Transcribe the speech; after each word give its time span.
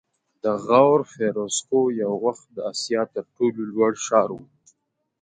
د 0.43 0.45
غور 0.65 0.99
فیروزکوه 1.13 1.87
یو 2.01 2.13
وخت 2.25 2.45
د 2.55 2.57
اسیا 2.71 3.01
تر 3.13 3.23
ټولو 3.35 3.61
لوړ 3.71 3.91
ښار 4.05 4.29
و 4.39 4.41